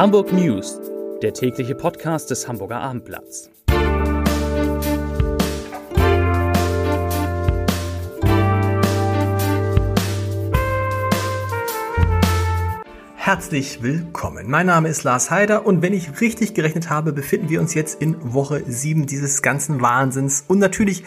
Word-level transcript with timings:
Hamburg 0.00 0.32
News, 0.32 0.80
der 1.20 1.34
tägliche 1.34 1.74
Podcast 1.74 2.30
des 2.30 2.48
Hamburger 2.48 2.80
Abendblatts. 2.80 3.50
Herzlich 13.14 13.82
willkommen. 13.82 14.48
Mein 14.48 14.64
Name 14.64 14.88
ist 14.88 15.02
Lars 15.04 15.30
Heider 15.30 15.66
und 15.66 15.82
wenn 15.82 15.92
ich 15.92 16.22
richtig 16.22 16.54
gerechnet 16.54 16.88
habe, 16.88 17.12
befinden 17.12 17.50
wir 17.50 17.60
uns 17.60 17.74
jetzt 17.74 18.00
in 18.00 18.16
Woche 18.32 18.62
7 18.66 19.04
dieses 19.04 19.42
ganzen 19.42 19.82
Wahnsinns. 19.82 20.46
Und 20.48 20.60
natürlich 20.60 21.04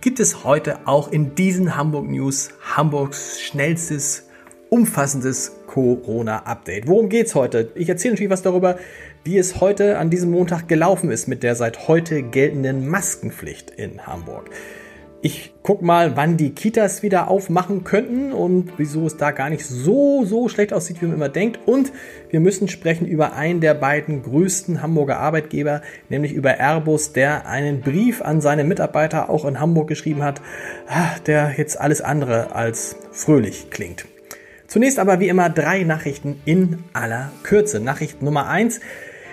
gibt 0.00 0.18
es 0.18 0.44
heute 0.44 0.86
auch 0.86 1.12
in 1.12 1.34
diesen 1.34 1.76
Hamburg 1.76 2.08
News 2.08 2.48
Hamburgs 2.62 3.38
schnellstes 3.38 4.29
umfassendes 4.70 5.56
Corona-Update. 5.66 6.86
Worum 6.86 7.08
geht's 7.08 7.34
heute? 7.34 7.70
Ich 7.74 7.88
erzähle 7.88 8.14
natürlich 8.14 8.30
was 8.30 8.42
darüber, 8.42 8.78
wie 9.24 9.36
es 9.36 9.60
heute 9.60 9.98
an 9.98 10.10
diesem 10.10 10.30
Montag 10.30 10.68
gelaufen 10.68 11.10
ist 11.10 11.28
mit 11.28 11.42
der 11.42 11.54
seit 11.54 11.88
heute 11.88 12.22
geltenden 12.22 12.88
Maskenpflicht 12.88 13.70
in 13.70 14.06
Hamburg. 14.06 14.50
Ich 15.22 15.52
guck 15.62 15.82
mal, 15.82 16.16
wann 16.16 16.38
die 16.38 16.54
Kitas 16.54 17.02
wieder 17.02 17.28
aufmachen 17.28 17.84
könnten 17.84 18.32
und 18.32 18.72
wieso 18.78 19.04
es 19.06 19.18
da 19.18 19.32
gar 19.32 19.50
nicht 19.50 19.66
so, 19.66 20.24
so 20.24 20.48
schlecht 20.48 20.72
aussieht, 20.72 21.02
wie 21.02 21.06
man 21.06 21.16
immer 21.16 21.28
denkt. 21.28 21.60
Und 21.66 21.92
wir 22.30 22.40
müssen 22.40 22.68
sprechen 22.68 23.06
über 23.06 23.34
einen 23.34 23.60
der 23.60 23.74
beiden 23.74 24.22
größten 24.22 24.80
Hamburger 24.80 25.18
Arbeitgeber, 25.18 25.82
nämlich 26.08 26.32
über 26.32 26.58
Airbus, 26.58 27.12
der 27.12 27.46
einen 27.46 27.82
Brief 27.82 28.22
an 28.22 28.40
seine 28.40 28.64
Mitarbeiter 28.64 29.28
auch 29.28 29.44
in 29.44 29.60
Hamburg 29.60 29.88
geschrieben 29.88 30.22
hat, 30.22 30.40
ah, 30.88 31.10
der 31.26 31.52
jetzt 31.58 31.78
alles 31.78 32.00
andere 32.00 32.54
als 32.54 32.96
fröhlich 33.12 33.68
klingt. 33.68 34.06
Zunächst 34.70 35.00
aber 35.00 35.18
wie 35.18 35.26
immer 35.26 35.50
drei 35.50 35.82
Nachrichten 35.82 36.40
in 36.44 36.84
aller 36.92 37.32
Kürze. 37.42 37.80
Nachricht 37.80 38.22
Nummer 38.22 38.46
eins. 38.46 38.78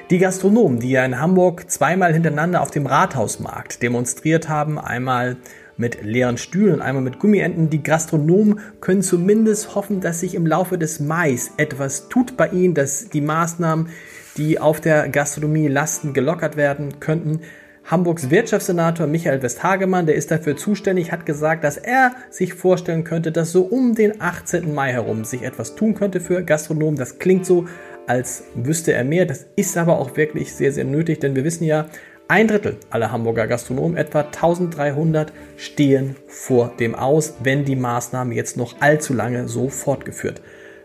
Die 0.10 0.18
Gastronomen, 0.18 0.80
die 0.80 0.90
ja 0.90 1.06
in 1.06 1.20
Hamburg 1.20 1.70
zweimal 1.70 2.12
hintereinander 2.12 2.60
auf 2.64 2.72
dem 2.72 2.88
Rathausmarkt 2.88 3.84
demonstriert 3.84 4.50
haben, 4.50 4.80
einmal 4.80 5.38
mit 5.76 6.02
leeren 6.02 6.40
Stühlen 6.40 6.82
einmal 6.82 7.04
mit 7.04 7.20
Gummienten. 7.20 7.70
Die 7.70 7.84
Gastronomen 7.84 8.62
können 8.82 9.04
zumindest 9.04 9.76
hoffen, 9.76 10.02
dass 10.02 10.22
sich 10.22 10.34
im 10.34 10.48
Laufe 10.48 10.80
des 10.80 11.00
Mai 11.00 11.38
etwas 11.58 12.10
tut 12.10 12.36
bei 12.36 12.48
ihnen, 12.48 12.74
dass 12.74 13.10
die 13.10 13.22
Maßnahmen, 13.22 13.90
die 14.38 14.60
auf 14.60 14.82
der 14.82 15.08
Gastronomie 15.08 15.68
lasten, 15.68 16.14
gelockert 16.14 16.58
werden 16.58 17.00
könnten. 17.00 17.42
Hamburgs 17.88 18.30
Wirtschaftssenator 18.30 19.08
Michael 19.08 19.42
Westhagemann, 19.42 20.06
der 20.06 20.16
ist 20.16 20.30
dafür 20.30 20.58
zuständig, 20.58 21.14
hat 21.14 21.26
gesagt, 21.26 21.64
dass 21.64 21.78
er 21.78 22.12
sich 22.30 22.54
vorstellen 22.54 23.06
könnte, 23.06 23.32
dass 23.32 23.54
so 23.54 23.62
um 23.62 23.96
den 23.96 24.20
18. 24.20 24.76
Mai 24.76 24.92
herum 24.92 25.24
sich 25.24 25.44
etwas 25.44 25.74
tun 25.76 25.96
könnte 25.96 26.20
für 26.20 26.44
Gastronomen. 26.44 26.98
Das 26.98 27.18
klingt 27.18 27.46
so, 27.46 27.66
als 28.06 28.44
wüsste 28.56 28.92
er 28.92 29.06
mehr. 29.06 29.26
Das 29.26 29.46
ist 29.56 29.78
aber 29.78 30.00
auch 30.00 30.18
wirklich 30.18 30.54
sehr, 30.54 30.74
sehr 30.74 30.84
nötig, 30.84 31.22
denn 31.22 31.34
wir 31.34 31.46
wissen 31.46 31.64
ja, 31.64 31.86
ein 32.28 32.50
Drittel 32.50 32.76
aller 32.90 33.10
Hamburger 33.14 33.48
Gastronomen, 33.48 33.96
etwa 33.96 34.20
1300, 34.20 35.32
stehen 35.56 36.18
vor 36.28 36.74
dem 36.78 36.94
Aus, 36.94 37.36
wenn 37.42 37.64
die 37.64 37.78
Maßnahmen 37.78 38.34
jetzt 38.34 38.58
noch 38.58 38.82
allzu 38.82 39.14
lange 39.14 39.48
so 39.48 39.70
fortgeführt 39.70 40.42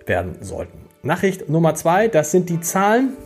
werden 0.06 0.37
sollten. 0.41 0.78
Nachricht 1.03 1.48
Nummer 1.48 1.75
zwei, 1.75 2.06
das 2.06 2.31
sind 2.31 2.48
die 2.48 2.61
Zahlen 2.61 3.16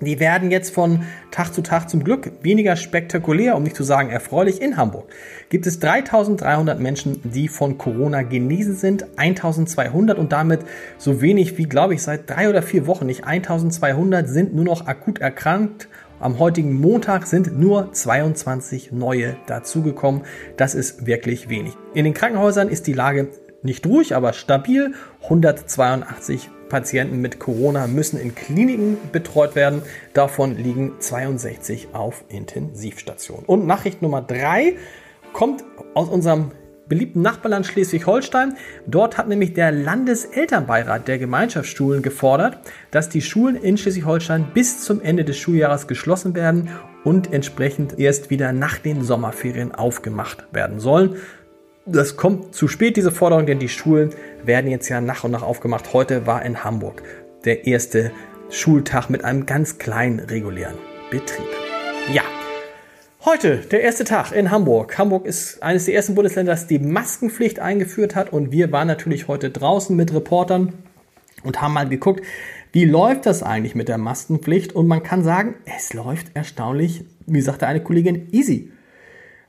die 0.00 0.20
werden 0.20 0.50
jetzt 0.50 0.72
von 0.72 1.02
Tag 1.30 1.52
zu 1.52 1.62
Tag 1.62 1.90
zum 1.90 2.04
Glück 2.04 2.32
weniger 2.42 2.76
spektakulär, 2.76 3.56
um 3.56 3.62
nicht 3.62 3.76
zu 3.76 3.82
sagen 3.82 4.10
erfreulich. 4.10 4.62
In 4.62 4.76
Hamburg 4.76 5.08
gibt 5.48 5.66
es 5.66 5.78
3300 5.80 6.78
Menschen, 6.78 7.20
die 7.24 7.48
von 7.48 7.78
Corona 7.78 8.22
genesen 8.22 8.76
sind. 8.76 9.06
1200 9.16 10.18
und 10.18 10.32
damit 10.32 10.60
so 10.98 11.20
wenig 11.20 11.58
wie, 11.58 11.64
glaube 11.64 11.94
ich, 11.94 12.02
seit 12.02 12.30
drei 12.30 12.48
oder 12.48 12.62
vier 12.62 12.86
Wochen 12.86 13.06
nicht. 13.06 13.24
1200 13.24 14.28
sind 14.28 14.54
nur 14.54 14.64
noch 14.64 14.86
akut 14.86 15.18
erkrankt. 15.18 15.88
Am 16.20 16.38
heutigen 16.38 16.74
Montag 16.74 17.26
sind 17.26 17.58
nur 17.58 17.92
22 17.92 18.90
neue 18.92 19.36
dazugekommen. 19.46 20.22
Das 20.56 20.74
ist 20.74 21.06
wirklich 21.06 21.48
wenig. 21.48 21.74
In 21.94 22.04
den 22.04 22.14
Krankenhäusern 22.14 22.68
ist 22.68 22.86
die 22.86 22.92
Lage 22.92 23.28
nicht 23.62 23.86
ruhig, 23.86 24.14
aber 24.14 24.32
stabil. 24.32 24.94
182 25.22 26.50
Patienten 26.68 27.20
mit 27.20 27.38
Corona 27.38 27.86
müssen 27.86 28.20
in 28.20 28.34
Kliniken 28.34 28.96
betreut 29.12 29.54
werden. 29.54 29.82
Davon 30.14 30.56
liegen 30.56 30.92
62 30.98 31.88
auf 31.92 32.24
Intensivstationen. 32.28 33.44
Und 33.44 33.66
Nachricht 33.66 34.02
Nummer 34.02 34.22
drei 34.22 34.76
kommt 35.32 35.64
aus 35.94 36.08
unserem 36.08 36.52
beliebten 36.88 37.22
Nachbarland 37.22 37.66
Schleswig-Holstein. 37.66 38.56
Dort 38.86 39.18
hat 39.18 39.28
nämlich 39.28 39.52
der 39.52 39.72
Landeselternbeirat 39.72 41.06
der 41.06 41.18
Gemeinschaftsschulen 41.18 42.02
gefordert, 42.02 42.58
dass 42.90 43.08
die 43.08 43.20
Schulen 43.20 43.56
in 43.56 43.76
Schleswig-Holstein 43.76 44.48
bis 44.54 44.82
zum 44.82 45.02
Ende 45.02 45.24
des 45.24 45.36
Schuljahres 45.36 45.86
geschlossen 45.86 46.34
werden 46.34 46.70
und 47.04 47.32
entsprechend 47.32 47.98
erst 47.98 48.30
wieder 48.30 48.52
nach 48.52 48.78
den 48.78 49.02
Sommerferien 49.02 49.74
aufgemacht 49.74 50.46
werden 50.52 50.80
sollen 50.80 51.16
das 51.90 52.16
kommt 52.16 52.54
zu 52.54 52.68
spät, 52.68 52.96
diese 52.96 53.10
Forderung, 53.10 53.46
denn 53.46 53.58
die 53.58 53.68
Schulen 53.68 54.10
werden 54.44 54.70
jetzt 54.70 54.88
ja 54.88 55.00
nach 55.00 55.24
und 55.24 55.30
nach 55.30 55.42
aufgemacht. 55.42 55.92
Heute 55.92 56.26
war 56.26 56.44
in 56.44 56.64
Hamburg 56.64 57.02
der 57.44 57.66
erste 57.66 58.12
Schultag 58.50 59.08
mit 59.08 59.24
einem 59.24 59.46
ganz 59.46 59.78
kleinen 59.78 60.20
regulären 60.20 60.76
Betrieb. 61.10 61.46
Ja, 62.12 62.22
heute 63.24 63.58
der 63.58 63.82
erste 63.82 64.04
Tag 64.04 64.32
in 64.32 64.50
Hamburg. 64.50 64.98
Hamburg 64.98 65.26
ist 65.26 65.62
eines 65.62 65.86
der 65.86 65.94
ersten 65.94 66.14
Bundesländer, 66.14 66.52
das 66.52 66.66
die 66.66 66.78
Maskenpflicht 66.78 67.58
eingeführt 67.60 68.14
hat 68.14 68.32
und 68.32 68.52
wir 68.52 68.70
waren 68.72 68.88
natürlich 68.88 69.28
heute 69.28 69.50
draußen 69.50 69.96
mit 69.96 70.12
Reportern 70.12 70.74
und 71.42 71.62
haben 71.62 71.74
mal 71.74 71.88
geguckt, 71.88 72.24
wie 72.72 72.84
läuft 72.84 73.24
das 73.24 73.42
eigentlich 73.42 73.74
mit 73.74 73.88
der 73.88 73.98
Maskenpflicht 73.98 74.74
und 74.74 74.86
man 74.86 75.02
kann 75.02 75.24
sagen, 75.24 75.54
es 75.64 75.94
läuft 75.94 76.28
erstaunlich, 76.34 77.04
wie 77.26 77.40
sagte 77.40 77.66
eine 77.66 77.82
Kollegin, 77.82 78.28
easy. 78.32 78.72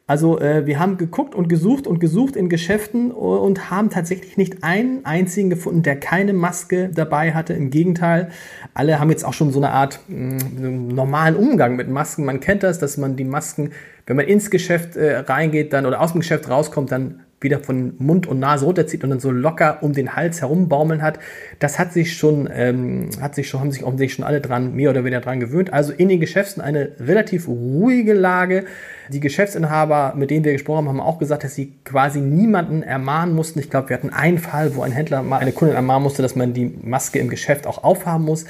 Also 0.09 0.39
äh, 0.39 0.65
wir 0.65 0.79
haben 0.79 0.97
geguckt 0.97 1.35
und 1.35 1.49
gesucht 1.49 1.85
und 1.85 1.99
gesucht 1.99 2.35
in 2.35 2.49
Geschäften 2.49 3.11
und 3.11 3.69
haben 3.69 3.91
tatsächlich 3.91 4.37
nicht 4.37 4.63
einen 4.63 5.05
einzigen 5.05 5.51
gefunden, 5.51 5.83
der 5.83 5.99
keine 5.99 6.33
Maske 6.33 6.89
dabei 6.91 7.33
hatte. 7.33 7.53
Im 7.53 7.69
Gegenteil, 7.69 8.29
alle 8.73 8.99
haben 8.99 9.11
jetzt 9.11 9.23
auch 9.23 9.33
schon 9.33 9.51
so 9.51 9.59
eine 9.59 9.69
Art 9.69 9.99
mh, 10.07 10.39
hm, 10.41 10.87
normalen 10.87 11.35
Umgang 11.35 11.75
mit 11.75 11.89
Masken. 11.89 12.25
Man 12.25 12.39
kennt 12.39 12.63
das, 12.63 12.79
dass 12.79 12.97
man 12.97 13.17
die 13.17 13.23
Masken, 13.23 13.69
wenn 14.07 14.15
man 14.15 14.25
ins 14.25 14.49
Geschäft 14.49 14.95
äh, 14.95 15.17
reingeht 15.19 15.73
dann 15.73 15.85
oder 15.85 16.01
aus 16.01 16.13
dem 16.13 16.21
Geschäft 16.21 16.49
rauskommt, 16.49 16.91
dann 16.91 17.19
wieder 17.41 17.59
von 17.59 17.94
Mund 18.00 18.27
und 18.27 18.39
Nase 18.39 18.66
runterzieht 18.66 19.03
und 19.03 19.11
dann 19.11 19.19
so 19.19 19.31
locker 19.31 19.79
um 19.81 19.94
den 19.94 20.16
Hals 20.16 20.41
herumbaumeln 20.41 21.01
hat. 21.01 21.19
Das 21.59 21.79
hat 21.79 21.94
sich 21.94 22.17
schon, 22.17 22.50
ähm, 22.53 23.09
hat 23.22 23.35
sich 23.35 23.47
schon, 23.47 23.61
haben 23.61 23.72
sich 23.72 23.83
offensichtlich 23.83 24.16
schon 24.16 24.25
alle 24.25 24.41
dran, 24.41 24.75
mehr 24.75 24.89
oder 24.89 25.03
weniger 25.03 25.22
dran 25.22 25.39
gewöhnt. 25.39 25.72
Also 25.72 25.94
in 25.94 26.09
den 26.09 26.19
Geschäften 26.19 26.61
eine 26.61 26.91
relativ 27.00 27.47
ruhige 27.47 28.13
Lage. 28.13 28.66
Die 29.09 29.19
Geschäftsinhaber, 29.19 30.13
mit 30.16 30.29
denen 30.29 30.44
wir 30.44 30.53
gesprochen 30.53 30.79
haben, 30.79 30.89
haben 30.89 31.00
auch 31.00 31.17
gesagt, 31.17 31.44
dass 31.44 31.55
sie 31.55 31.73
quasi 31.85 32.19
niemanden 32.19 32.83
ermahnen 32.83 33.33
mussten. 33.35 33.59
Ich 33.59 33.69
glaube, 33.69 33.89
wir 33.89 33.97
hatten 33.97 34.09
einen 34.09 34.38
Fall, 34.38 34.75
wo 34.75 34.81
ein 34.81 34.91
Händler 34.91 35.23
mal 35.23 35.39
eine 35.39 35.51
Kundin 35.51 35.75
ermahnen 35.75 36.03
musste, 36.03 36.21
dass 36.21 36.35
man 36.35 36.53
die 36.53 36.73
Maske 36.83 37.19
im 37.19 37.29
Geschäft 37.29 37.66
auch 37.67 37.83
aufhaben 37.83 38.25
muss. 38.25 38.45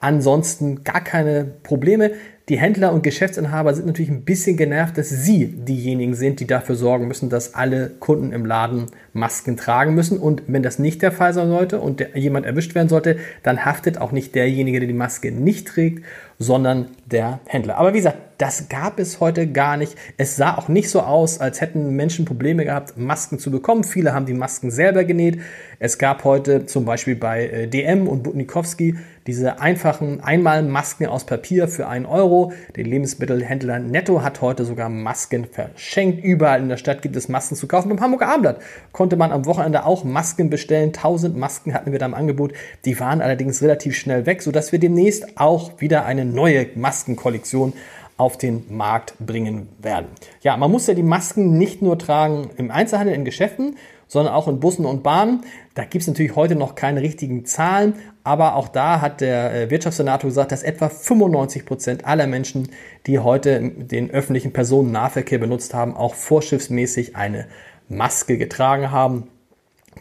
Ansonsten 0.00 0.84
gar 0.84 1.00
keine 1.00 1.44
Probleme. 1.62 2.10
Die 2.50 2.58
Händler 2.58 2.92
und 2.92 3.02
Geschäftsinhaber 3.02 3.72
sind 3.72 3.86
natürlich 3.86 4.10
ein 4.10 4.26
bisschen 4.26 4.58
genervt, 4.58 4.98
dass 4.98 5.08
sie 5.08 5.46
diejenigen 5.46 6.14
sind, 6.14 6.40
die 6.40 6.46
dafür 6.46 6.74
sorgen 6.74 7.08
müssen, 7.08 7.30
dass 7.30 7.54
alle 7.54 7.88
Kunden 8.00 8.32
im 8.32 8.44
Laden 8.44 8.88
Masken 9.14 9.56
tragen 9.56 9.94
müssen. 9.94 10.18
Und 10.18 10.42
wenn 10.46 10.62
das 10.62 10.78
nicht 10.78 11.00
der 11.00 11.10
Fall 11.10 11.32
sein 11.32 11.48
sollte 11.48 11.80
und 11.80 12.00
der, 12.00 12.18
jemand 12.18 12.44
erwischt 12.44 12.74
werden 12.74 12.90
sollte, 12.90 13.16
dann 13.42 13.64
haftet 13.64 13.96
auch 13.96 14.12
nicht 14.12 14.34
derjenige, 14.34 14.78
der 14.78 14.88
die 14.88 14.92
Maske 14.92 15.32
nicht 15.32 15.68
trägt, 15.68 16.04
sondern 16.38 16.88
der 17.06 17.40
Händler. 17.46 17.78
Aber 17.78 17.94
wie 17.94 17.98
gesagt, 17.98 18.18
das 18.38 18.68
gab 18.68 18.98
es 18.98 19.20
heute 19.20 19.46
gar 19.46 19.76
nicht. 19.76 19.96
Es 20.16 20.36
sah 20.36 20.56
auch 20.56 20.68
nicht 20.68 20.90
so 20.90 21.00
aus, 21.00 21.40
als 21.40 21.60
hätten 21.60 21.94
Menschen 21.94 22.24
Probleme 22.24 22.64
gehabt, 22.64 22.96
Masken 22.96 23.38
zu 23.38 23.50
bekommen. 23.50 23.84
Viele 23.84 24.12
haben 24.12 24.26
die 24.26 24.34
Masken 24.34 24.70
selber 24.70 25.04
genäht. 25.04 25.40
Es 25.78 25.98
gab 25.98 26.24
heute 26.24 26.66
zum 26.66 26.84
Beispiel 26.84 27.16
bei 27.16 27.46
äh, 27.46 27.66
DM 27.68 28.08
und 28.08 28.22
Butnikowski 28.22 28.96
diese 29.26 29.60
einfachen 29.60 30.22
Einmalmasken 30.22 31.06
aus 31.06 31.24
Papier 31.24 31.68
für 31.68 31.88
einen 31.88 32.06
Euro. 32.06 32.52
Der 32.76 32.84
Lebensmittelhändler 32.84 33.78
Netto 33.78 34.22
hat 34.22 34.42
heute 34.42 34.64
sogar 34.64 34.88
Masken 34.88 35.46
verschenkt. 35.46 36.22
Überall 36.22 36.60
in 36.60 36.68
der 36.68 36.76
Stadt 36.76 37.02
gibt 37.02 37.16
es 37.16 37.28
Masken 37.28 37.56
zu 37.56 37.66
kaufen. 37.66 37.88
Beim 37.88 38.00
Hamburger 38.00 38.28
Abendblatt 38.28 38.60
konnte 38.92 39.16
man 39.16 39.32
am 39.32 39.46
Wochenende 39.46 39.86
auch 39.86 40.04
Masken 40.04 40.50
bestellen. 40.50 40.88
1000 40.88 41.36
Masken 41.36 41.72
hatten 41.72 41.92
wir 41.92 41.98
da 41.98 42.06
im 42.06 42.14
Angebot. 42.14 42.52
Die 42.84 42.98
waren 43.00 43.22
allerdings 43.22 43.62
relativ 43.62 43.96
schnell 43.96 44.26
weg, 44.26 44.42
sodass 44.42 44.72
wir 44.72 44.78
demnächst 44.78 45.38
auch 45.38 45.80
wieder 45.80 46.04
eine 46.04 46.24
neue 46.24 46.66
Maskenkollektion 46.74 47.72
auf 48.16 48.38
den 48.38 48.64
Markt 48.74 49.14
bringen 49.18 49.68
werden. 49.78 50.06
Ja, 50.42 50.56
man 50.56 50.70
muss 50.70 50.86
ja 50.86 50.94
die 50.94 51.02
Masken 51.02 51.58
nicht 51.58 51.82
nur 51.82 51.98
tragen 51.98 52.50
im 52.56 52.70
Einzelhandel, 52.70 53.14
in 53.14 53.24
Geschäften, 53.24 53.76
sondern 54.06 54.34
auch 54.34 54.46
in 54.46 54.60
Bussen 54.60 54.86
und 54.86 55.02
Bahnen. 55.02 55.44
Da 55.74 55.84
gibt 55.84 56.02
es 56.02 56.08
natürlich 56.08 56.36
heute 56.36 56.54
noch 56.54 56.76
keine 56.76 57.00
richtigen 57.00 57.44
Zahlen, 57.44 57.94
aber 58.22 58.54
auch 58.54 58.68
da 58.68 59.00
hat 59.00 59.20
der 59.20 59.52
äh, 59.52 59.70
Wirtschaftssenator 59.70 60.28
gesagt, 60.30 60.52
dass 60.52 60.62
etwa 60.62 60.88
95 60.88 61.66
Prozent 61.66 62.04
aller 62.04 62.26
Menschen, 62.26 62.68
die 63.06 63.18
heute 63.18 63.60
den 63.60 64.10
öffentlichen 64.10 64.52
Personennahverkehr 64.52 65.38
benutzt 65.38 65.74
haben, 65.74 65.96
auch 65.96 66.14
vorschriftsmäßig 66.14 67.16
eine 67.16 67.46
Maske 67.88 68.38
getragen 68.38 68.90
haben. 68.90 69.28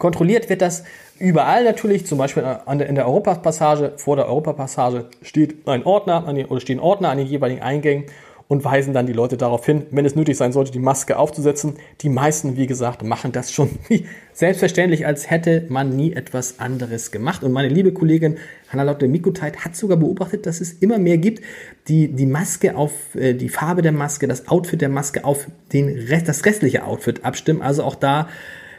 Kontrolliert 0.04 0.50
wird 0.50 0.62
das 0.62 0.84
überall 1.18 1.64
natürlich, 1.64 2.06
zum 2.06 2.18
Beispiel 2.18 2.44
in 2.68 2.96
der 2.96 3.08
Europapassage. 3.08 3.94
Vor 3.96 4.18
der 4.18 4.28
Europapassage 4.28 5.06
steht 5.22 5.66
ein 5.66 5.86
Ordner 5.86 6.26
den, 6.34 6.48
oder 6.48 6.60
stehen 6.60 6.82
Ordner 6.82 7.08
an 7.08 7.20
den 7.20 7.28
jeweiligen 7.28 7.62
Eingängen 7.62 8.08
und 8.50 8.66
weisen 8.66 8.94
dann 8.94 9.08
die 9.08 9.14
Leute 9.14 9.38
darauf 9.38 9.66
hin, 9.66 9.86
wenn 9.92 10.04
es 10.04 10.14
nötig 10.14 10.36
sein 10.36 10.52
sollte, 10.52 10.74
die 10.74 10.80
Maske 10.80 11.18
aufzusetzen. 11.18 11.76
Die 12.02 12.10
meisten, 12.10 12.58
wie 12.58 12.68
gesagt, 12.68 13.02
machen 13.04 13.32
das 13.32 13.54
schon 13.54 13.70
selbstverständlich, 14.34 15.06
als 15.06 15.30
hätte 15.30 15.68
man 15.70 15.96
nie 15.96 16.12
etwas 16.12 16.60
anderes 16.60 17.12
gemacht. 17.12 17.42
Und 17.42 17.54
meine 17.54 17.70
liebe 17.70 17.94
Kollegin 17.94 18.40
Hannah-Lotte 18.68 19.08
Mikuteit 19.08 19.64
hat 19.64 19.78
sogar 19.78 19.96
beobachtet, 19.96 20.46
dass 20.46 20.60
es 20.60 20.74
immer 20.74 20.98
mehr 20.98 21.18
gibt, 21.18 21.42
die 21.88 22.10
die 22.10 22.26
Maske 22.26 22.76
auf 22.76 22.92
äh, 23.16 23.36
die 23.36 23.48
Farbe 23.48 23.82
der 23.82 23.94
Maske, 23.94 24.28
das 24.28 24.50
Outfit 24.50 24.82
der 24.82 24.90
Maske 24.90 25.24
auf 25.24 25.48
den 25.72 25.88
Rest, 25.88 26.28
das 26.28 26.44
restliche 26.44 26.84
Outfit 26.84 27.24
abstimmen. 27.24 27.62
Also 27.62 27.86
auch 27.86 27.96
da 27.96 28.28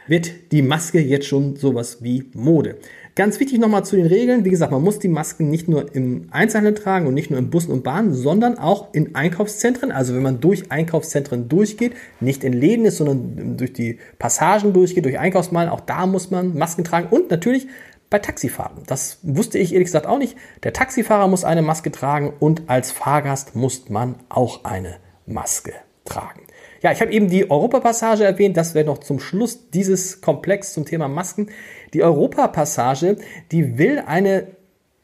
wird 0.07 0.51
die 0.51 0.61
Maske 0.61 0.99
jetzt 0.99 1.27
schon 1.27 1.55
sowas 1.55 1.99
wie 2.01 2.25
Mode. 2.33 2.77
Ganz 3.15 3.39
wichtig 3.39 3.59
nochmal 3.59 3.85
zu 3.85 3.95
den 3.95 4.07
Regeln. 4.07 4.43
Wie 4.43 4.49
gesagt, 4.49 4.73
man 4.73 4.83
muss 4.83 4.99
die 4.99 5.07
Masken 5.07 5.49
nicht 5.49 5.69
nur 5.69 5.95
im 5.95 6.27
Einzelhandel 6.31 6.73
tragen 6.73 7.07
und 7.07 7.13
nicht 7.13 7.31
nur 7.31 7.39
in 7.39 7.49
Bussen 7.49 7.71
und 7.71 7.83
Bahnen, 7.83 8.13
sondern 8.13 8.57
auch 8.57 8.93
in 8.93 9.15
Einkaufszentren. 9.15 9.93
Also 9.93 10.13
wenn 10.13 10.21
man 10.21 10.41
durch 10.41 10.69
Einkaufszentren 10.69 11.47
durchgeht, 11.47 11.93
nicht 12.19 12.43
in 12.43 12.51
Läden 12.51 12.85
ist, 12.85 12.97
sondern 12.97 13.55
durch 13.55 13.71
die 13.71 13.99
Passagen 14.19 14.73
durchgeht, 14.73 15.05
durch 15.05 15.17
Einkaufsmalen, 15.17 15.69
auch 15.69 15.79
da 15.79 16.07
muss 16.07 16.29
man 16.29 16.57
Masken 16.57 16.83
tragen 16.83 17.07
und 17.09 17.31
natürlich 17.31 17.67
bei 18.09 18.19
Taxifahrten. 18.19 18.83
Das 18.85 19.19
wusste 19.23 19.59
ich 19.59 19.71
ehrlich 19.71 19.87
gesagt 19.87 20.07
auch 20.07 20.19
nicht. 20.19 20.35
Der 20.63 20.73
Taxifahrer 20.73 21.29
muss 21.29 21.45
eine 21.45 21.61
Maske 21.61 21.91
tragen 21.91 22.33
und 22.39 22.63
als 22.67 22.91
Fahrgast 22.91 23.55
muss 23.55 23.89
man 23.89 24.15
auch 24.27 24.65
eine 24.65 24.97
Maske 25.25 25.73
tragen. 26.03 26.44
Ja, 26.85 26.91
ich 26.91 27.01
habe 27.01 27.11
eben 27.11 27.29
die 27.29 27.49
Europapassage 27.49 28.23
erwähnt. 28.23 28.57
Das 28.57 28.75
wäre 28.75 28.85
noch 28.85 28.99
zum 28.99 29.19
Schluss 29.19 29.71
dieses 29.71 30.21
Komplex 30.21 30.71
zum 30.71 30.85
Thema 30.85 31.07
Masken. 31.07 31.49
Die 31.95 32.03
Europapassage, 32.03 33.17
die 33.51 33.79
will 33.79 34.03
eine 34.05 34.54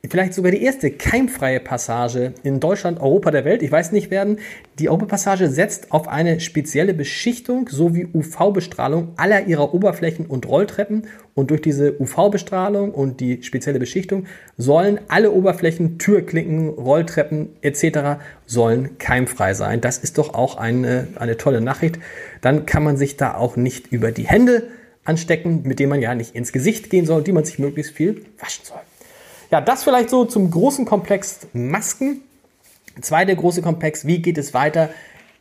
vielleicht 0.10 0.34
sogar 0.34 0.52
die 0.52 0.64
erste 0.64 0.92
keimfreie 0.92 1.60
Passage 1.60 2.34
in 2.44 2.60
Deutschland, 2.60 3.00
Europa 3.00 3.32
der 3.32 3.46
Welt, 3.46 3.62
ich 3.62 3.72
weiß 3.72 3.92
nicht 3.92 4.10
werden. 4.10 4.40
Die 4.80 4.90
Europapassage 4.90 5.50
setzt 5.50 5.92
auf 5.92 6.08
eine 6.08 6.40
spezielle 6.40 6.94
Beschichtung 6.94 7.70
sowie 7.70 8.08
UV-Bestrahlung 8.12 9.14
aller 9.18 9.48
ihrer 9.48 9.74
Oberflächen 9.74 10.26
und 10.26 10.48
Rolltreppen 10.48 11.08
und 11.36 11.52
durch 11.52 11.62
diese 11.62 12.00
UV-Bestrahlung 12.02 12.92
und 12.92 13.20
die 13.20 13.44
spezielle 13.44 13.80
Beschichtung 13.80 14.26
sollen 14.58 15.00
alle 15.08 15.32
Oberflächen, 15.32 16.00
Türklinken, 16.00 16.70
Rolltreppen 16.70 17.50
etc. 17.62 18.22
sollen 18.46 18.98
keimfrei 18.98 19.54
sein. 19.54 19.82
Das 19.82 20.00
ist 20.00 20.18
doch 20.18 20.34
auch 20.34 20.58
eine, 20.58 21.08
eine 21.16 21.38
tolle 21.38 21.62
Nachricht. 21.62 22.00
Dann 22.42 22.66
kann 22.66 22.84
man 22.84 22.98
sich 22.98 23.18
da 23.18 23.36
auch 23.36 23.56
nicht 23.56 23.92
über 23.92 24.12
die 24.12 24.28
Hände 24.28 24.64
anstecken, 25.04 25.62
mit 25.64 25.80
denen 25.80 25.90
man 25.90 26.02
ja 26.02 26.16
nicht 26.16 26.36
ins 26.36 26.52
Gesicht 26.52 26.90
gehen 26.90 27.06
soll, 27.06 27.24
die 27.24 27.32
man 27.32 27.46
sich 27.46 27.60
möglichst 27.60 27.96
viel 27.96 28.26
waschen 28.40 28.66
soll. 28.66 28.80
Ja, 29.52 29.60
das 29.60 29.84
vielleicht 29.84 30.10
so 30.10 30.24
zum 30.24 30.50
großen 30.50 30.86
Komplex 30.86 31.48
Masken. 31.52 32.22
Zweiter 33.02 33.36
große 33.36 33.62
Komplex, 33.62 34.06
wie 34.06 34.22
geht 34.22 34.38
es 34.38 34.54
weiter 34.54 34.90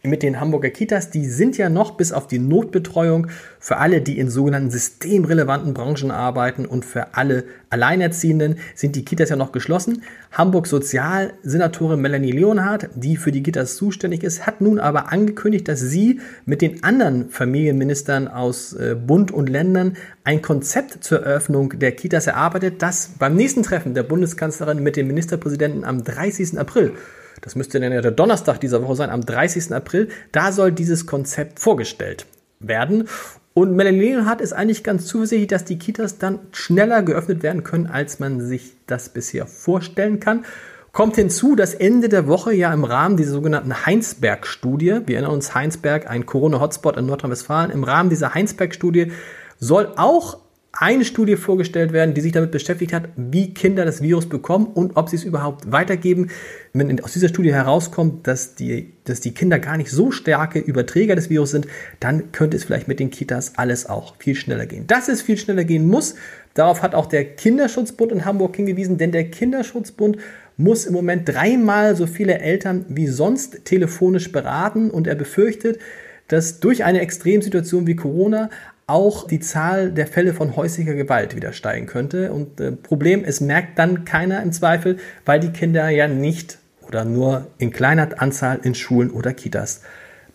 mit 0.03 0.23
den 0.23 0.41
Hamburger 0.41 0.71
Kitas? 0.71 1.11
Die 1.11 1.27
sind 1.27 1.59
ja 1.59 1.69
noch 1.69 1.93
bis 1.93 2.13
auf 2.13 2.27
die 2.27 2.39
Notbetreuung 2.39 3.29
für 3.59 3.77
alle, 3.77 4.01
die 4.01 4.19
in 4.19 4.31
sogenannten 4.31 4.71
systemrelevanten 4.71 5.75
Branchen 5.75 6.11
arbeiten 6.11 6.67
und 6.67 6.85
für 6.85 7.15
alle 7.15 7.45
Alleinerziehenden 7.71 8.57
sind 8.75 8.97
die 8.97 9.05
Kitas 9.05 9.31
ja 9.31 9.37
noch 9.37 9.53
geschlossen. 9.53 10.03
Hamburg 10.33 10.67
Sozialsenatorin 10.67 12.01
Melanie 12.01 12.33
Leonhardt, 12.33 12.89
die 12.95 13.17
für 13.17 13.31
die 13.31 13.43
Kitas 13.43 13.77
zuständig 13.77 14.25
ist, 14.25 14.47
hat 14.47 14.61
nun 14.61 14.81
aber 14.81 15.13
angekündigt, 15.13 15.69
dass 15.69 15.81
sie 15.81 16.21
mit 16.47 16.63
den 16.63 16.83
anderen 16.83 17.31
Familienministern 17.31 18.29
aus 18.29 18.73
äh, 18.73 18.95
Bund 18.95 19.31
und 19.31 19.49
Ländern 19.49 19.97
ein 20.25 20.43
Konzept 20.43 21.05
zur 21.05 21.23
Eröffnung 21.23 21.79
der 21.79 21.93
Kitas 21.93 22.27
erarbeitet, 22.27 22.83
das 22.83 23.11
beim 23.19 23.37
nächsten 23.37 23.63
Treffen 23.63 23.95
der 23.95 24.03
Bundeskanzlerin 24.03 24.83
mit 24.83 24.97
dem 24.97 25.07
Ministerpräsidenten 25.07 25.85
am 25.85 26.03
30. 26.03 26.59
April 26.59 26.93
das 27.41 27.57
müsste 27.57 27.81
dann 27.81 27.93
ja 27.93 28.01
der 28.01 28.11
Donnerstag 28.11 28.61
dieser 28.61 28.83
Woche 28.83 28.97
sein, 28.97 29.11
am 29.11 29.25
30. 29.25 29.73
April, 29.73 30.09
da 30.33 30.53
soll 30.53 30.73
dieses 30.73 31.07
Konzept 31.07 31.61
vorgestellt 31.61 32.27
werden. 32.59 33.09
Und 33.53 33.75
Melanie 33.75 34.01
Leonhardt 34.01 34.41
ist 34.41 34.53
eigentlich 34.53 34.85
ganz 34.85 35.07
zuversichtlich, 35.07 35.49
dass 35.49 35.65
die 35.65 35.79
Kitas 35.79 36.19
dann 36.19 36.39
schneller 36.53 37.03
geöffnet 37.03 37.43
werden 37.43 37.65
können, 37.65 37.87
als 37.87 38.21
man 38.21 38.41
sich 38.41 38.75
das 38.87 39.09
bisher 39.09 39.47
vorstellen 39.47 40.21
kann. 40.21 40.45
Kommt 40.93 41.17
hinzu, 41.17 41.55
dass 41.55 41.75
Ende 41.75 42.09
der 42.09 42.27
Woche 42.27 42.53
ja 42.53 42.73
im 42.73 42.85
Rahmen 42.85 43.17
dieser 43.17 43.33
sogenannten 43.33 43.87
Heinsberg-Studie, 43.87 45.03
wir 45.07 45.17
erinnern 45.17 45.33
uns 45.33 45.55
Heinsberg, 45.55 46.09
ein 46.11 46.27
Corona-Hotspot 46.27 46.97
in 46.97 47.07
Nordrhein-Westfalen, 47.07 47.71
im 47.71 47.85
Rahmen 47.85 48.11
dieser 48.11 48.35
Heinsberg-Studie 48.35 49.13
soll 49.59 49.93
auch 49.97 50.39
eine 50.73 51.05
Studie 51.05 51.37
vorgestellt 51.37 51.93
werden, 51.93 52.15
die 52.15 52.21
sich 52.21 52.33
damit 52.33 52.53
beschäftigt 52.53 52.93
hat, 52.93 53.09
wie 53.17 53.53
Kinder 53.53 53.85
das 53.85 54.03
Virus 54.03 54.29
bekommen 54.29 54.67
und 54.67 54.97
ob 54.97 55.09
sie 55.09 55.17
es 55.17 55.25
überhaupt 55.25 55.73
weitergeben. 55.73 56.31
Wenn 56.73 57.03
aus 57.03 57.13
dieser 57.13 57.29
Studie 57.29 57.53
herauskommt, 57.53 58.27
dass 58.29 58.55
die, 58.55 58.93
dass 59.05 59.21
die 59.21 59.35
Kinder 59.35 59.59
gar 59.59 59.77
nicht 59.77 59.91
so 59.91 60.13
starke 60.13 60.61
Überträger 60.61 61.17
des 61.17 61.29
Virus 61.29 61.51
sind, 61.51 61.67
dann 61.99 62.31
könnte 62.31 62.57
es 62.57 62.65
vielleicht 62.65 62.87
mit 62.87 63.01
den 63.01 63.11
Kitas 63.11 63.55
alles 63.57 63.87
auch 63.87 64.15
viel 64.19 64.37
schneller 64.37 64.67
gehen. 64.67 64.87
Dass 64.87 65.09
es 65.09 65.23
viel 65.23 65.37
schneller 65.37 65.65
gehen 65.65 65.89
muss, 65.89 66.15
darauf 66.55 66.83
hat 66.83 66.95
auch 66.95 67.07
der 67.07 67.25
Kinderschutzbund 67.25 68.13
in 68.13 68.25
Hamburg 68.25 68.55
hingewiesen, 68.55 68.97
denn 68.97 69.11
der 69.11 69.25
Kinderschutzbund 69.25 70.19
muss 70.57 70.87
im 70.87 70.93
Moment 70.93 71.29
dreimal 71.29 71.97
so 71.97 72.07
viele 72.07 72.39
Eltern 72.39 72.85
wie 72.89 73.09
sonst 73.09 73.65
telefonisch 73.65 74.31
beraten 74.31 74.91
und 74.91 75.09
er 75.09 75.17
befürchtet, 75.17 75.81
dass 76.29 76.61
durch 76.61 76.85
eine 76.85 77.01
Extremsituation 77.01 77.89
wie 77.89 77.97
Corona 77.97 78.51
auch 78.91 79.27
die 79.27 79.41
Zahl 79.41 79.93
der 79.93 80.07
Fälle 80.07 80.35
von 80.35 80.57
häuslicher 80.57 80.95
Gewalt 80.95 81.37
wieder 81.37 81.53
steigen 81.53 81.87
könnte. 81.87 82.33
Und 82.33 82.61
äh, 82.61 82.73
Problem, 82.73 83.25
es 83.25 83.41
merkt 83.41 83.79
dann 83.79 84.05
keiner 84.05 84.43
im 84.43 84.53
Zweifel, 84.53 84.99
weil 85.25 85.39
die 85.39 85.51
Kinder 85.51 85.89
ja 85.89 86.09
nicht 86.09 86.59
oder 86.89 87.05
nur 87.05 87.47
in 87.59 87.71
kleiner 87.71 88.09
Anzahl 88.21 88.59
in 88.65 88.75
Schulen 88.75 89.11
oder 89.11 89.33
Kitas 89.33 89.83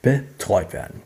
betreut 0.02 0.72
werden. 0.72 1.02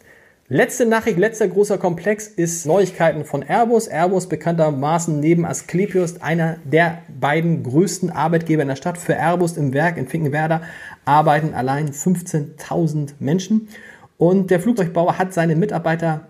Letzte 0.47 0.85
Nachricht, 0.85 1.17
letzter 1.17 1.47
großer 1.47 1.77
Komplex 1.77 2.27
ist 2.27 2.65
Neuigkeiten 2.65 3.23
von 3.23 3.43
Airbus. 3.43 3.87
Airbus 3.87 4.27
bekanntermaßen 4.27 5.19
neben 5.19 5.45
Asklepios 5.45 6.21
einer 6.21 6.57
der 6.63 7.03
beiden 7.19 7.63
größten 7.63 8.09
Arbeitgeber 8.09 8.63
in 8.63 8.67
der 8.67 8.75
Stadt. 8.75 8.97
Für 8.97 9.15
Airbus 9.15 9.57
im 9.57 9.73
Werk 9.73 9.97
in 9.97 10.07
Finkenwerder 10.07 10.61
arbeiten 11.05 11.53
allein 11.53 11.91
15.000 11.91 13.13
Menschen. 13.19 13.69
Und 14.17 14.51
der 14.51 14.59
Flugzeugbauer 14.59 15.17
hat 15.17 15.33
seine 15.33 15.55
Mitarbeiter 15.55 16.27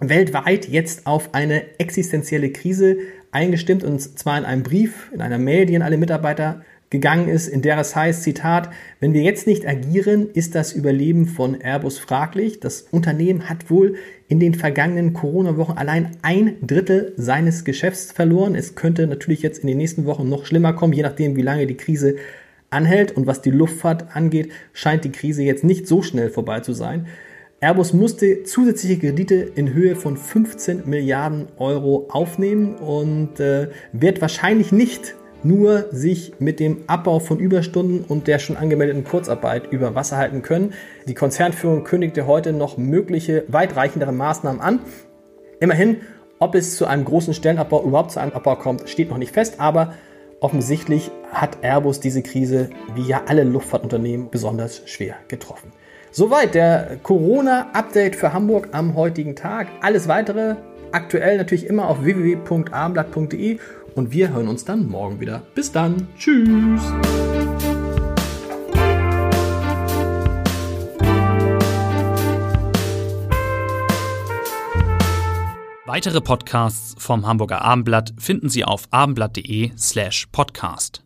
weltweit 0.00 0.68
jetzt 0.68 1.06
auf 1.06 1.34
eine 1.34 1.78
existenzielle 1.78 2.50
Krise 2.50 2.98
eingestimmt 3.30 3.84
und 3.84 4.00
zwar 4.00 4.38
in 4.38 4.44
einem 4.44 4.62
Brief, 4.62 5.10
in 5.12 5.20
einer 5.20 5.38
Mail, 5.38 5.66
die 5.66 5.76
an 5.76 5.82
alle 5.82 5.96
Mitarbeiter 5.96 6.62
gegangen 6.90 7.28
ist, 7.28 7.48
in 7.48 7.62
der 7.62 7.78
es 7.78 7.96
heißt, 7.96 8.22
Zitat, 8.22 8.70
wenn 9.00 9.12
wir 9.12 9.22
jetzt 9.22 9.46
nicht 9.46 9.66
agieren, 9.66 10.28
ist 10.32 10.54
das 10.54 10.72
Überleben 10.72 11.26
von 11.26 11.60
Airbus 11.60 11.98
fraglich. 11.98 12.60
Das 12.60 12.82
Unternehmen 12.82 13.48
hat 13.48 13.70
wohl 13.70 13.96
in 14.28 14.38
den 14.38 14.54
vergangenen 14.54 15.12
Corona-Wochen 15.12 15.78
allein 15.78 16.12
ein 16.22 16.56
Drittel 16.62 17.12
seines 17.16 17.64
Geschäfts 17.64 18.12
verloren. 18.12 18.54
Es 18.54 18.76
könnte 18.76 19.06
natürlich 19.06 19.42
jetzt 19.42 19.58
in 19.58 19.66
den 19.66 19.78
nächsten 19.78 20.04
Wochen 20.04 20.28
noch 20.28 20.46
schlimmer 20.46 20.74
kommen, 20.74 20.92
je 20.92 21.02
nachdem, 21.02 21.34
wie 21.34 21.42
lange 21.42 21.66
die 21.66 21.76
Krise 21.76 22.16
anhält. 22.70 23.12
Und 23.12 23.26
was 23.26 23.42
die 23.42 23.50
Luftfahrt 23.50 24.14
angeht, 24.14 24.52
scheint 24.72 25.04
die 25.04 25.12
Krise 25.12 25.42
jetzt 25.42 25.64
nicht 25.64 25.88
so 25.88 26.02
schnell 26.02 26.30
vorbei 26.30 26.60
zu 26.60 26.72
sein. 26.72 27.06
Airbus 27.66 27.92
musste 27.92 28.44
zusätzliche 28.44 28.96
Kredite 28.96 29.34
in 29.34 29.74
Höhe 29.74 29.96
von 29.96 30.16
15 30.16 30.88
Milliarden 30.88 31.48
Euro 31.56 32.06
aufnehmen 32.10 32.76
und 32.76 33.40
äh, 33.40 33.70
wird 33.90 34.20
wahrscheinlich 34.20 34.70
nicht 34.70 35.16
nur 35.42 35.86
sich 35.90 36.34
mit 36.38 36.60
dem 36.60 36.84
Abbau 36.86 37.18
von 37.18 37.40
Überstunden 37.40 38.04
und 38.06 38.28
der 38.28 38.38
schon 38.38 38.56
angemeldeten 38.56 39.02
Kurzarbeit 39.02 39.72
über 39.72 39.96
Wasser 39.96 40.16
halten 40.16 40.42
können. 40.42 40.74
Die 41.08 41.14
Konzernführung 41.14 41.82
kündigte 41.82 42.28
heute 42.28 42.52
noch 42.52 42.76
mögliche 42.76 43.42
weitreichendere 43.48 44.12
Maßnahmen 44.12 44.60
an. 44.60 44.78
Immerhin, 45.58 45.96
ob 46.38 46.54
es 46.54 46.76
zu 46.76 46.86
einem 46.86 47.04
großen 47.04 47.34
Stellenabbau 47.34 47.82
überhaupt 47.82 48.12
zu 48.12 48.20
einem 48.20 48.32
Abbau 48.32 48.54
kommt, 48.54 48.88
steht 48.88 49.10
noch 49.10 49.18
nicht 49.18 49.34
fest, 49.34 49.58
aber 49.58 49.94
offensichtlich 50.38 51.10
hat 51.32 51.64
Airbus 51.64 51.98
diese 51.98 52.22
Krise 52.22 52.70
wie 52.94 53.08
ja 53.08 53.22
alle 53.26 53.42
Luftfahrtunternehmen 53.42 54.30
besonders 54.30 54.82
schwer 54.88 55.16
getroffen. 55.26 55.72
Soweit 56.18 56.54
der 56.54 56.96
Corona-Update 57.02 58.16
für 58.16 58.32
Hamburg 58.32 58.68
am 58.72 58.94
heutigen 58.94 59.36
Tag. 59.36 59.68
Alles 59.82 60.08
weitere 60.08 60.56
aktuell 60.90 61.36
natürlich 61.36 61.66
immer 61.66 61.88
auf 61.88 62.02
www.abendblatt.de 62.04 63.58
und 63.94 64.12
wir 64.12 64.32
hören 64.32 64.48
uns 64.48 64.64
dann 64.64 64.88
morgen 64.88 65.20
wieder. 65.20 65.42
Bis 65.54 65.72
dann. 65.72 66.08
Tschüss. 66.16 66.80
Weitere 75.84 76.22
Podcasts 76.22 76.94
vom 76.96 77.26
Hamburger 77.26 77.60
Abendblatt 77.60 78.14
finden 78.16 78.48
Sie 78.48 78.64
auf 78.64 78.84
abendblatt.de 78.90 79.72
slash 79.76 80.28
podcast. 80.32 81.05